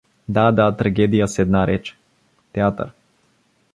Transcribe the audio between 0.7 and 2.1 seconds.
трагедия, с една реч—